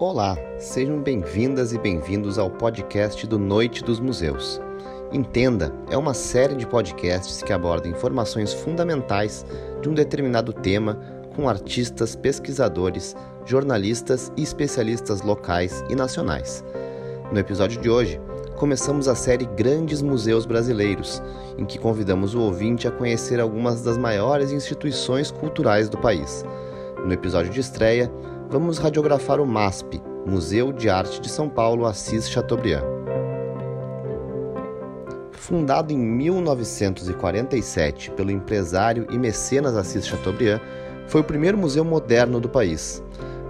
Olá, 0.00 0.36
sejam 0.58 1.00
bem-vindas 1.00 1.72
e 1.72 1.78
bem-vindos 1.78 2.36
ao 2.36 2.50
podcast 2.50 3.24
do 3.28 3.38
Noite 3.38 3.84
dos 3.84 4.00
Museus. 4.00 4.60
Entenda 5.12 5.72
é 5.88 5.96
uma 5.96 6.12
série 6.12 6.56
de 6.56 6.66
podcasts 6.66 7.44
que 7.44 7.52
abordam 7.52 7.92
informações 7.92 8.52
fundamentais 8.52 9.46
de 9.80 9.88
um 9.88 9.94
determinado 9.94 10.52
tema 10.52 10.98
com 11.36 11.48
artistas, 11.48 12.16
pesquisadores, 12.16 13.14
jornalistas 13.46 14.32
e 14.36 14.42
especialistas 14.42 15.22
locais 15.22 15.84
e 15.88 15.94
nacionais. 15.94 16.64
No 17.30 17.38
episódio 17.38 17.80
de 17.80 17.88
hoje, 17.88 18.20
começamos 18.56 19.06
a 19.06 19.14
série 19.14 19.46
Grandes 19.46 20.02
Museus 20.02 20.44
Brasileiros, 20.44 21.22
em 21.56 21.64
que 21.64 21.78
convidamos 21.78 22.34
o 22.34 22.40
ouvinte 22.40 22.88
a 22.88 22.90
conhecer 22.90 23.38
algumas 23.38 23.82
das 23.82 23.96
maiores 23.96 24.50
instituições 24.50 25.30
culturais 25.30 25.88
do 25.88 25.98
país. 25.98 26.44
No 27.04 27.12
episódio 27.12 27.52
de 27.52 27.60
estreia, 27.60 28.10
vamos 28.54 28.78
radiografar 28.78 29.40
o 29.40 29.46
MASP, 29.46 30.00
Museu 30.24 30.72
de 30.72 30.88
Arte 30.88 31.20
de 31.20 31.28
São 31.28 31.48
Paulo 31.48 31.84
Assis 31.84 32.30
Chateaubriand. 32.30 32.84
Fundado 35.32 35.92
em 35.92 35.98
1947 35.98 38.12
pelo 38.12 38.30
empresário 38.30 39.08
e 39.10 39.18
mecenas 39.18 39.76
Assis 39.76 40.06
Chateaubriand, 40.06 40.60
foi 41.08 41.20
o 41.20 41.24
primeiro 41.24 41.58
museu 41.58 41.84
moderno 41.84 42.38
do 42.38 42.48
país. 42.48 43.02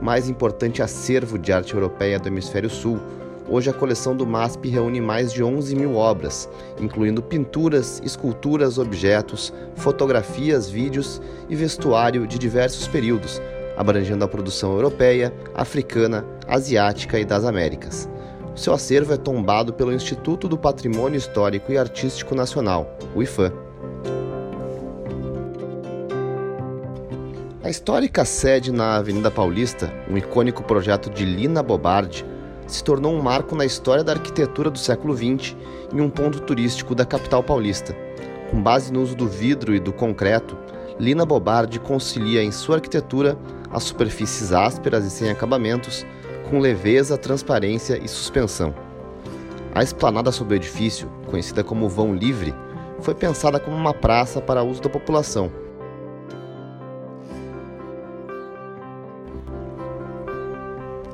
Mais 0.00 0.28
importante 0.28 0.80
acervo 0.80 1.36
de 1.36 1.52
arte 1.52 1.74
europeia 1.74 2.20
do 2.20 2.28
Hemisfério 2.28 2.70
Sul, 2.70 3.00
hoje 3.48 3.68
a 3.68 3.74
coleção 3.74 4.16
do 4.16 4.24
MASP 4.24 4.68
reúne 4.68 5.00
mais 5.00 5.32
de 5.32 5.42
11 5.42 5.74
mil 5.74 5.96
obras, 5.96 6.48
incluindo 6.80 7.20
pinturas, 7.20 8.00
esculturas, 8.04 8.78
objetos, 8.78 9.52
fotografias, 9.74 10.70
vídeos 10.70 11.20
e 11.48 11.56
vestuário 11.56 12.24
de 12.24 12.38
diversos 12.38 12.86
períodos, 12.86 13.42
abrangendo 13.76 14.24
a 14.24 14.28
produção 14.28 14.72
europeia, 14.72 15.32
africana, 15.54 16.24
asiática 16.46 17.18
e 17.18 17.24
das 17.24 17.44
Américas. 17.44 18.08
O 18.54 18.58
seu 18.58 18.74
acervo 18.74 19.14
é 19.14 19.16
tombado 19.16 19.72
pelo 19.72 19.92
Instituto 19.92 20.46
do 20.46 20.58
Patrimônio 20.58 21.16
Histórico 21.16 21.72
e 21.72 21.78
Artístico 21.78 22.34
Nacional, 22.34 22.98
o 23.14 23.22
IFAM. 23.22 23.52
A 27.64 27.70
histórica 27.70 28.24
sede 28.24 28.70
na 28.70 28.96
Avenida 28.96 29.30
Paulista, 29.30 29.90
um 30.10 30.18
icônico 30.18 30.62
projeto 30.62 31.08
de 31.08 31.24
Lina 31.24 31.62
Bobardi, 31.62 32.26
se 32.66 32.82
tornou 32.82 33.14
um 33.14 33.22
marco 33.22 33.54
na 33.54 33.64
história 33.64 34.02
da 34.02 34.12
arquitetura 34.12 34.70
do 34.70 34.78
século 34.78 35.16
XX 35.16 35.56
em 35.94 36.00
um 36.00 36.10
ponto 36.10 36.40
turístico 36.40 36.94
da 36.94 37.06
capital 37.06 37.42
paulista. 37.42 37.94
Com 38.50 38.62
base 38.62 38.92
no 38.92 39.00
uso 39.00 39.14
do 39.14 39.26
vidro 39.26 39.74
e 39.74 39.80
do 39.80 39.92
concreto, 39.92 40.58
Lina 40.98 41.24
Bobardi 41.24 41.78
concilia 41.78 42.42
em 42.42 42.50
sua 42.50 42.76
arquitetura 42.76 43.38
as 43.72 43.84
superfícies 43.84 44.52
ásperas 44.52 45.04
e 45.04 45.10
sem 45.10 45.30
acabamentos, 45.30 46.06
com 46.50 46.58
leveza, 46.58 47.16
transparência 47.16 47.98
e 48.02 48.06
suspensão. 48.06 48.74
A 49.74 49.82
esplanada 49.82 50.30
sobre 50.30 50.54
o 50.54 50.56
edifício, 50.56 51.10
conhecida 51.30 51.64
como 51.64 51.88
Vão 51.88 52.14
Livre, 52.14 52.54
foi 53.00 53.14
pensada 53.14 53.58
como 53.58 53.74
uma 53.76 53.94
praça 53.94 54.40
para 54.40 54.62
uso 54.62 54.82
da 54.82 54.88
população. 54.88 55.50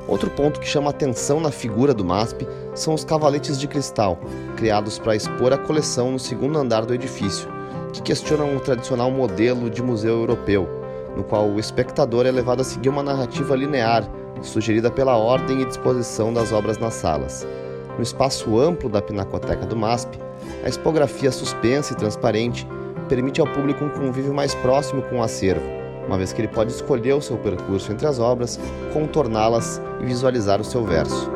Outro 0.07 0.29
ponto 0.31 0.59
que 0.59 0.67
chama 0.67 0.89
atenção 0.89 1.39
na 1.39 1.51
figura 1.51 1.93
do 1.93 2.03
MASP 2.03 2.45
são 2.73 2.95
os 2.95 3.05
cavaletes 3.05 3.59
de 3.59 3.67
cristal, 3.67 4.19
criados 4.57 4.97
para 4.97 5.15
expor 5.15 5.53
a 5.53 5.57
coleção 5.57 6.11
no 6.11 6.19
segundo 6.19 6.57
andar 6.57 6.83
do 6.85 6.93
edifício, 6.93 7.47
que 7.93 8.01
questionam 8.01 8.55
o 8.55 8.59
tradicional 8.59 9.11
modelo 9.11 9.69
de 9.69 9.83
museu 9.83 10.19
europeu, 10.19 10.78
no 11.19 11.23
qual 11.25 11.49
o 11.49 11.59
espectador 11.59 12.25
é 12.25 12.31
levado 12.31 12.61
a 12.61 12.63
seguir 12.63 12.87
uma 12.87 13.03
narrativa 13.03 13.53
linear, 13.53 14.09
sugerida 14.41 14.89
pela 14.89 15.17
ordem 15.17 15.61
e 15.61 15.65
disposição 15.65 16.33
das 16.33 16.53
obras 16.53 16.77
nas 16.77 16.93
salas. 16.93 17.45
No 17.97 18.01
espaço 18.01 18.57
amplo 18.57 18.89
da 18.89 19.01
pinacoteca 19.01 19.65
do 19.65 19.75
MASP, 19.75 20.17
a 20.63 20.69
expografia 20.69 21.29
suspensa 21.29 21.91
e 21.91 21.97
transparente 21.97 22.65
permite 23.09 23.41
ao 23.41 23.47
público 23.47 23.83
um 23.83 23.89
convívio 23.89 24.33
mais 24.33 24.55
próximo 24.55 25.01
com 25.01 25.19
o 25.19 25.23
acervo, 25.23 25.65
uma 26.07 26.17
vez 26.17 26.31
que 26.31 26.39
ele 26.39 26.47
pode 26.47 26.71
escolher 26.71 27.13
o 27.13 27.21
seu 27.21 27.37
percurso 27.37 27.91
entre 27.91 28.07
as 28.07 28.17
obras, 28.17 28.57
contorná-las 28.93 29.81
e 30.01 30.05
visualizar 30.05 30.61
o 30.61 30.63
seu 30.63 30.85
verso. 30.85 31.29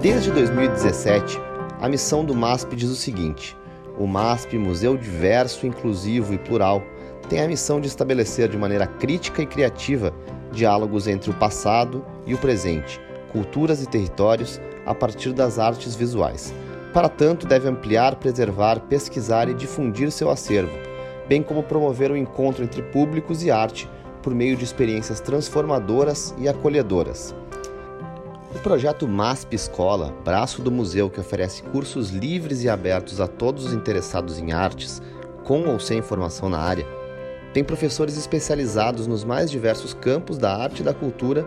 Desde 0.00 0.30
2017, 0.30 1.40
a 1.80 1.88
missão 1.88 2.24
do 2.24 2.36
MASP 2.36 2.76
diz 2.76 2.90
o 2.90 2.94
seguinte: 2.94 3.56
o 3.98 4.06
MASP, 4.06 4.58
Museu 4.58 4.96
Diverso, 4.96 5.66
Inclusivo 5.66 6.34
e 6.34 6.38
Plural, 6.38 6.82
tem 7.28 7.40
a 7.40 7.48
missão 7.48 7.80
de 7.80 7.86
estabelecer 7.86 8.48
de 8.48 8.58
maneira 8.58 8.86
crítica 8.86 9.42
e 9.42 9.46
criativa 9.46 10.12
diálogos 10.52 11.08
entre 11.08 11.30
o 11.30 11.34
passado 11.34 12.04
e 12.26 12.34
o 12.34 12.38
presente, 12.38 13.00
culturas 13.32 13.82
e 13.82 13.88
territórios 13.88 14.60
a 14.86 14.94
partir 14.94 15.32
das 15.32 15.58
artes 15.58 15.94
visuais. 15.94 16.54
Para 16.92 17.08
tanto, 17.08 17.46
deve 17.46 17.68
ampliar, 17.68 18.14
preservar, 18.16 18.80
pesquisar 18.80 19.48
e 19.48 19.54
difundir 19.54 20.12
seu 20.12 20.30
acervo, 20.30 20.78
bem 21.28 21.42
como 21.42 21.62
promover 21.62 22.10
o 22.10 22.16
encontro 22.16 22.62
entre 22.62 22.82
públicos 22.82 23.42
e 23.42 23.50
arte 23.50 23.90
por 24.22 24.34
meio 24.34 24.56
de 24.56 24.64
experiências 24.64 25.20
transformadoras 25.20 26.34
e 26.38 26.48
acolhedoras. 26.48 27.34
O 28.54 28.58
projeto 28.60 29.08
MASP 29.08 29.54
Escola, 29.54 30.14
braço 30.24 30.62
do 30.62 30.70
museu 30.70 31.10
que 31.10 31.18
oferece 31.18 31.62
cursos 31.64 32.10
livres 32.10 32.62
e 32.62 32.68
abertos 32.68 33.20
a 33.20 33.26
todos 33.26 33.66
os 33.66 33.72
interessados 33.72 34.38
em 34.38 34.52
artes, 34.52 35.02
com 35.42 35.68
ou 35.68 35.80
sem 35.80 36.00
formação 36.00 36.48
na 36.48 36.58
área, 36.58 36.86
tem 37.52 37.64
professores 37.64 38.16
especializados 38.16 39.06
nos 39.06 39.24
mais 39.24 39.50
diversos 39.50 39.92
campos 39.92 40.38
da 40.38 40.56
arte 40.56 40.80
e 40.80 40.84
da 40.84 40.94
cultura 40.94 41.46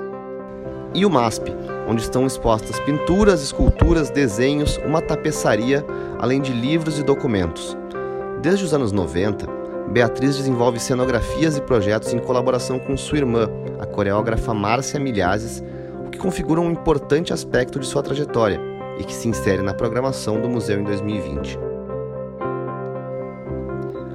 e 0.94 1.06
o 1.06 1.10
MASP, 1.10 1.54
onde 1.90 2.04
estão 2.04 2.28
expostas 2.28 2.80
pinturas, 2.82 3.42
esculturas, 3.42 4.12
desenhos, 4.12 4.78
uma 4.86 5.02
tapeçaria, 5.02 5.84
além 6.20 6.40
de 6.40 6.54
livros 6.54 7.00
e 7.00 7.04
documentos. 7.04 7.76
Desde 8.44 8.64
os 8.64 8.76
anos 8.76 8.92
90, 8.92 9.48
Beatriz 9.90 10.38
desenvolve 10.38 10.80
cenografias 10.80 11.58
e 11.58 11.62
projetos 11.62 12.14
em 12.14 12.20
colaboração 12.20 12.78
com 12.78 12.96
sua 12.96 13.18
irmã, 13.18 13.50
a 13.80 13.88
coreógrafa 13.88 14.54
Márcia 14.54 15.00
Milhazes, 15.00 15.64
o 16.06 16.12
que 16.12 16.20
configura 16.20 16.62
um 16.62 16.70
importante 16.70 17.34
aspecto 17.34 17.80
de 17.80 17.88
sua 17.88 18.04
trajetória 18.04 18.62
e 19.00 19.04
que 19.04 19.14
se 19.14 19.28
insere 19.28 19.64
na 19.64 19.74
programação 19.74 20.40
do 20.40 20.48
museu 20.48 20.80
em 20.80 20.84
2020. 20.84 21.58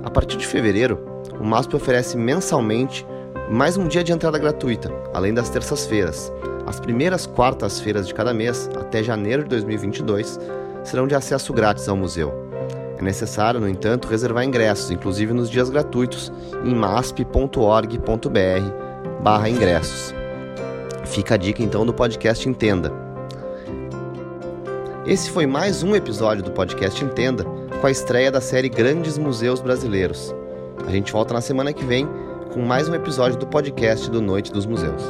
A 0.04 0.10
partir 0.10 0.36
de 0.36 0.46
fevereiro, 0.46 1.04
o 1.40 1.44
MASP 1.44 1.74
oferece 1.74 2.16
mensalmente 2.16 3.04
mais 3.50 3.76
um 3.76 3.86
dia 3.86 4.02
de 4.02 4.12
entrada 4.12 4.38
gratuita, 4.38 4.90
além 5.12 5.34
das 5.34 5.50
terças-feiras. 5.50 6.32
As 6.66 6.80
primeiras 6.80 7.26
quartas-feiras 7.26 8.08
de 8.08 8.14
cada 8.14 8.32
mês, 8.32 8.70
até 8.74 9.02
janeiro 9.02 9.42
de 9.42 9.50
2022, 9.50 10.40
serão 10.82 11.06
de 11.06 11.14
acesso 11.14 11.52
grátis 11.52 11.88
ao 11.88 11.96
museu. 11.96 12.32
É 12.96 13.02
necessário, 13.02 13.60
no 13.60 13.68
entanto, 13.68 14.08
reservar 14.08 14.44
ingressos, 14.44 14.90
inclusive 14.90 15.34
nos 15.34 15.50
dias 15.50 15.68
gratuitos, 15.68 16.32
em 16.64 16.74
masp.org.br 16.74 18.28
ingressos. 19.48 20.14
Fica 21.04 21.34
a 21.34 21.36
dica 21.36 21.62
então 21.62 21.84
do 21.84 21.92
podcast 21.92 22.48
Entenda. 22.48 22.90
Esse 25.06 25.30
foi 25.30 25.46
mais 25.46 25.82
um 25.82 25.94
episódio 25.94 26.42
do 26.42 26.50
podcast 26.50 27.04
Entenda, 27.04 27.44
com 27.78 27.86
a 27.86 27.90
estreia 27.90 28.30
da 28.30 28.40
série 28.40 28.70
Grandes 28.70 29.18
Museus 29.18 29.60
Brasileiros. 29.60 30.34
A 30.86 30.90
gente 30.90 31.12
volta 31.12 31.34
na 31.34 31.42
semana 31.42 31.72
que 31.72 31.84
vem 31.84 32.08
com 32.54 32.62
mais 32.62 32.88
um 32.88 32.94
episódio 32.94 33.36
do 33.36 33.48
podcast 33.48 34.08
do 34.08 34.22
Noite 34.22 34.52
dos 34.52 34.64
Museus. 34.64 35.02